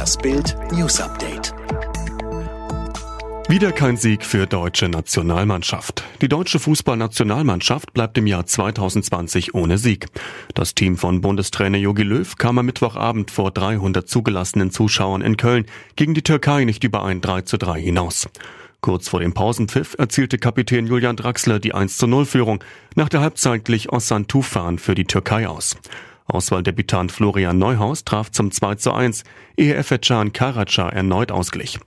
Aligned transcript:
Das 0.00 0.16
Bild 0.16 0.56
News 0.72 0.98
Update. 0.98 1.52
Wieder 3.50 3.70
kein 3.70 3.98
Sieg 3.98 4.24
für 4.24 4.46
deutsche 4.46 4.88
Nationalmannschaft. 4.88 6.04
Die 6.22 6.28
deutsche 6.30 6.58
Fußballnationalmannschaft 6.58 7.92
bleibt 7.92 8.16
im 8.16 8.26
Jahr 8.26 8.46
2020 8.46 9.54
ohne 9.54 9.76
Sieg. 9.76 10.06
Das 10.54 10.74
Team 10.74 10.96
von 10.96 11.20
Bundestrainer 11.20 11.76
Jogi 11.76 12.02
Löw 12.02 12.34
kam 12.36 12.58
am 12.58 12.64
Mittwochabend 12.64 13.30
vor 13.30 13.50
300 13.50 14.08
zugelassenen 14.08 14.70
Zuschauern 14.70 15.20
in 15.20 15.36
Köln 15.36 15.66
gegen 15.96 16.14
die 16.14 16.22
Türkei 16.22 16.64
nicht 16.64 16.82
über 16.82 17.04
ein 17.04 17.20
3 17.20 17.42
zu 17.42 17.58
3 17.58 17.78
hinaus. 17.78 18.26
Kurz 18.80 19.10
vor 19.10 19.20
dem 19.20 19.34
Pausenpfiff 19.34 19.96
erzielte 19.98 20.38
Kapitän 20.38 20.86
Julian 20.86 21.16
Draxler 21.16 21.58
die 21.58 21.74
1 21.74 21.98
zu 21.98 22.06
0 22.06 22.24
Führung. 22.24 22.64
Nach 22.94 23.10
der 23.10 23.20
Halbzeit 23.20 23.66
glich 23.66 23.92
Ossan 23.92 24.28
Tufan 24.28 24.78
für 24.78 24.94
die 24.94 25.04
Türkei 25.04 25.46
aus. 25.46 25.76
Auswahldebutant 26.30 27.12
Florian 27.12 27.58
Neuhaus 27.58 28.04
traf 28.04 28.30
zum 28.30 28.50
2 28.50 28.76
zu 28.76 28.92
1, 28.92 29.24
ehe 29.56 29.74
Efecan 29.74 30.32
Karaca 30.32 30.88
erneut 30.88 31.32
ausglich. 31.32 31.78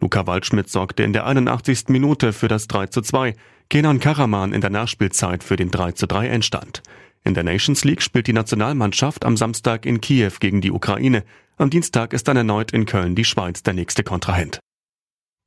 Luca 0.00 0.26
Waldschmidt 0.26 0.70
sorgte 0.70 1.02
in 1.02 1.12
der 1.12 1.26
81. 1.26 1.88
Minute 1.88 2.32
für 2.32 2.48
das 2.48 2.66
3 2.68 2.86
zu 2.86 3.02
2, 3.02 3.34
Kenan 3.68 4.00
Karaman 4.00 4.52
in 4.52 4.60
der 4.60 4.70
Nachspielzeit 4.70 5.44
für 5.44 5.56
den 5.56 5.70
3 5.70 5.92
zu 5.92 6.06
3 6.06 6.28
Endstand. 6.28 6.82
In 7.22 7.34
der 7.34 7.44
Nations 7.44 7.84
League 7.84 8.02
spielt 8.02 8.26
die 8.26 8.32
Nationalmannschaft 8.32 9.24
am 9.24 9.36
Samstag 9.36 9.84
in 9.84 10.00
Kiew 10.00 10.32
gegen 10.40 10.60
die 10.60 10.72
Ukraine. 10.72 11.22
Am 11.58 11.68
Dienstag 11.68 12.14
ist 12.14 12.26
dann 12.28 12.36
erneut 12.38 12.72
in 12.72 12.86
Köln 12.86 13.14
die 13.14 13.26
Schweiz 13.26 13.62
der 13.62 13.74
nächste 13.74 14.02
Kontrahent. 14.02 14.60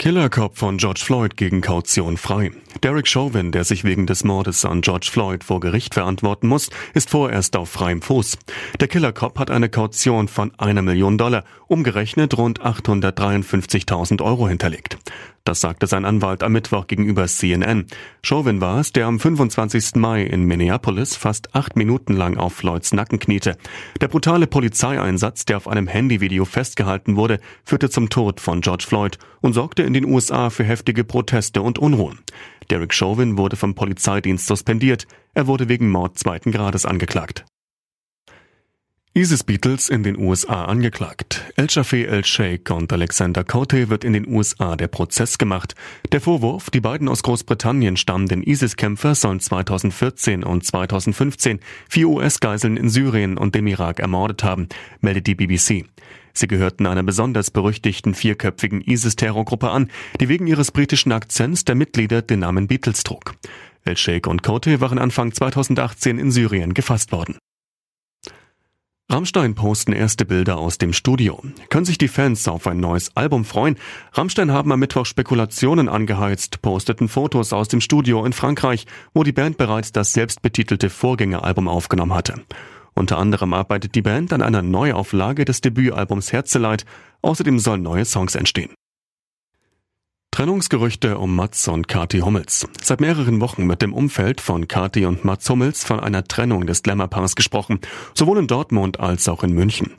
Killercop 0.04 0.58
von 0.58 0.76
George 0.76 1.00
Floyd 1.02 1.38
gegen 1.38 1.62
Kaution 1.62 2.18
frei. 2.18 2.52
Derek 2.84 3.08
Chauvin, 3.08 3.54
der 3.54 3.64
sich 3.64 3.86
wegen 3.86 4.06
des 4.06 4.26
Mordes 4.26 4.66
an 4.66 4.82
George 4.82 5.08
Floyd 5.10 5.46
vor 5.46 5.62
Gericht 5.62 5.94
verantworten 5.94 6.50
muss, 6.50 6.70
ist 6.94 7.10
vorerst 7.10 7.56
auf 7.56 7.70
freiem 7.70 8.02
Fuß. 8.02 8.38
Der 8.82 8.90
Killercop 8.90 9.40
hat 9.40 9.50
eine 9.50 9.70
Kaution 9.70 10.28
von 10.28 10.52
einer 10.58 10.82
Million 10.82 11.18
Dollar, 11.18 11.46
umgerechnet 11.68 12.38
rund 12.38 12.60
853.000 12.60 14.22
Euro 14.22 14.50
hinterlegt. 14.50 14.98
Das 15.46 15.60
sagte 15.60 15.88
sein 15.88 16.06
Anwalt 16.06 16.42
am 16.42 16.54
Mittwoch 16.54 16.88
gegenüber 16.88 17.28
CNN. 17.28 17.88
Chauvin 18.24 18.62
war 18.62 18.80
es, 18.80 18.94
der 18.94 19.08
am 19.08 19.20
25. 19.20 19.96
Mai 19.96 20.24
in 20.24 20.46
Minneapolis 20.46 21.18
fast 21.18 21.54
acht 21.54 21.76
Minuten 21.76 22.14
lang 22.14 22.38
auf 22.38 22.54
Floyds 22.54 22.94
Nacken 22.94 23.20
kniete. 23.20 23.58
Der 24.00 24.08
brutale 24.08 24.48
Polizeieinsatz, 24.48 25.44
der 25.44 25.58
auf 25.58 25.68
einem 25.68 25.88
Handyvideo 25.88 26.46
festgehalten 26.46 27.18
wurde, 27.18 27.40
führte 27.66 27.90
zum 27.90 28.10
Tod 28.10 28.40
von 28.40 28.62
George 28.62 28.86
Floyd 28.88 29.18
und 29.42 29.52
sorgte 29.52 29.84
in 29.84 29.92
den 29.92 30.06
USA 30.06 30.50
für 30.50 30.64
heftige 30.64 31.04
Proteste 31.04 31.62
und 31.62 31.78
Unruhen. 31.78 32.20
Derek 32.70 32.94
Chauvin 32.94 33.38
wurde 33.38 33.58
vom 33.58 33.76
Polizeidienst 33.76 34.48
suspendiert. 34.48 35.08
Er 35.34 35.48
wurde 35.48 35.68
wegen 35.68 35.92
Mord 35.92 36.18
zweiten 36.18 36.54
Grades 36.54 36.86
angeklagt. 36.86 37.44
ISIS 39.16 39.44
Beatles 39.44 39.90
in 39.90 40.02
den 40.02 40.18
USA 40.18 40.66
angeklagt. 40.66 41.44
El 41.56 41.70
Shafee 41.70 42.06
El 42.06 42.26
Sheikh 42.26 42.74
und 42.74 42.92
Alexander 42.92 43.44
Cote 43.44 43.92
wird 43.92 44.04
in 44.04 44.14
den 44.14 44.28
USA 44.28 44.76
der 44.76 44.88
Prozess 44.88 45.38
gemacht. 45.38 45.76
Der 46.12 46.20
Vorwurf, 46.20 46.72
die 46.72 46.82
beiden 46.82 47.08
aus 47.08 47.22
Großbritannien 47.22 47.96
stammenden 47.96 48.42
ISIS-Kämpfer 48.42 49.14
sollen 49.14 49.40
2014 49.40 50.44
und 50.44 50.66
2015 50.66 51.60
vier 51.88 52.10
US-Geiseln 52.10 52.76
in 52.76 52.90
Syrien 52.90 53.38
und 53.38 53.54
dem 53.54 53.68
Irak 53.68 54.00
ermordet 54.00 54.44
haben, 54.44 54.68
meldet 55.02 55.28
die 55.28 55.36
BBC. 55.36 55.86
Sie 56.34 56.48
gehörten 56.48 56.88
einer 56.88 57.04
besonders 57.04 57.52
berüchtigten 57.52 58.16
vierköpfigen 58.16 58.82
ISIS-Terrorgruppe 58.82 59.70
an, 59.70 59.92
die 60.22 60.28
wegen 60.28 60.48
ihres 60.48 60.72
britischen 60.72 61.12
Akzents 61.12 61.66
der 61.66 61.76
Mitglieder 61.76 62.24
den 62.24 62.40
Namen 62.40 62.66
Beatles 62.66 63.04
trug. 63.04 63.36
El 63.86 63.96
Sheikh 63.96 64.28
und 64.28 64.42
Cote 64.42 64.82
waren 64.82 64.98
Anfang 64.98 65.32
2018 65.32 66.18
in 66.18 66.32
Syrien 66.32 66.74
gefasst 66.74 67.12
worden. 67.12 67.38
Rammstein 69.12 69.54
posten 69.54 69.92
erste 69.92 70.26
Bilder 70.26 70.58
aus 70.58 70.80
dem 70.80 70.92
Studio. 70.92 71.40
Können 71.70 71.86
sich 71.86 71.98
die 72.00 72.08
Fans 72.08 72.48
auf 72.48 72.66
ein 72.66 72.80
neues 72.80 73.16
Album 73.16 73.46
freuen? 73.46 73.78
Rammstein 74.14 74.52
haben 74.52 74.72
am 74.72 74.80
Mittwoch 74.80 75.06
Spekulationen 75.06 75.88
angeheizt, 75.88 76.62
posteten 76.64 77.08
Fotos 77.10 77.54
aus 77.54 77.68
dem 77.68 77.80
Studio 77.80 78.26
in 78.26 78.34
Frankreich, 78.34 78.88
wo 79.14 79.24
die 79.24 79.32
Band 79.32 79.58
bereits 79.58 79.92
das 79.92 80.14
selbstbetitelte 80.14 80.90
Vorgängeralbum 80.90 81.68
aufgenommen 81.68 82.16
hatte. 82.16 82.42
Unter 82.96 83.18
anderem 83.18 83.54
arbeitet 83.54 83.94
die 83.94 84.02
Band 84.02 84.34
an 84.34 84.42
einer 84.42 84.62
Neuauflage 84.62 85.46
des 85.46 85.62
Debütalbums 85.62 86.32
Herzeleid. 86.32 86.86
Außerdem 87.22 87.60
sollen 87.60 87.84
neue 87.84 88.06
Songs 88.06 88.36
entstehen. 88.36 88.74
Trennungsgerüchte 90.34 91.20
um 91.20 91.36
Mats 91.36 91.68
und 91.68 91.88
Kati 91.88 92.22
Hummels. 92.22 92.68
Seit 92.82 93.00
mehreren 93.00 93.40
Wochen 93.40 93.68
mit 93.68 93.84
dem 93.84 93.94
Umfeld 93.94 94.42
von 94.42 94.68
Kati 94.68 95.06
und 95.06 95.24
Mats 95.24 95.48
Hummels 95.48 95.84
von 95.84 96.00
einer 96.00 96.24
Trennung 96.24 96.66
des 96.66 96.82
Glamour-Paars 96.82 97.36
gesprochen, 97.36 97.80
sowohl 98.16 98.40
in 98.40 98.48
Dortmund 98.48 99.00
als 99.00 99.30
auch 99.30 99.44
in 99.44 99.54
München. 99.54 99.92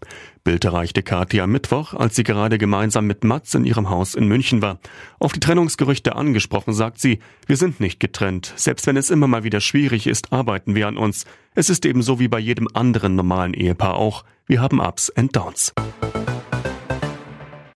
Bild 0.43 0.65
erreichte 0.65 1.05
Kati 1.05 1.41
am 1.41 1.53
Mittwoch, 1.53 1.95
als 1.95 2.17
sie 2.17 2.25
gerade 2.25 2.59
gemeinsam 2.59 3.07
mit 3.07 3.23
Mats 3.23 3.55
in 3.55 3.65
ihrem 3.65 3.91
Haus 3.91 4.17
in 4.17 4.27
München 4.27 4.61
war. 4.61 4.81
Auf 5.21 5.33
die 5.33 5.39
Trennungsgerüchte 5.39 6.17
angesprochen, 6.17 6.75
sagt 6.75 7.01
sie, 7.01 7.21
wir 7.47 7.57
sind 7.57 7.79
nicht 7.79 8.01
getrennt. 8.01 8.55
Selbst 8.57 8.89
wenn 8.89 8.97
es 8.97 9.11
immer 9.11 9.29
mal 9.29 9.45
wieder 9.45 9.61
schwierig 9.61 10.09
ist, 10.09 10.33
arbeiten 10.33 10.75
wir 10.75 10.89
an 10.89 10.97
uns. 10.97 11.27
Es 11.55 11.71
ist 11.71 11.87
ebenso 11.87 12.19
wie 12.19 12.27
bei 12.27 12.41
jedem 12.41 12.67
anderen 12.75 13.15
normalen 13.15 13.55
Ehepaar 13.55 13.95
auch. 13.95 14.25
Wir 14.49 14.61
haben 14.61 14.81
Ups 14.81 15.11
and 15.11 15.37
Downs. 15.37 15.73